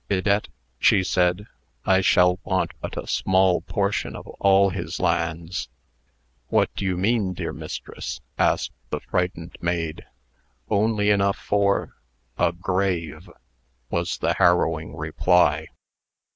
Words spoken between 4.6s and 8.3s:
his lands." "What do you mean, dear mistress?"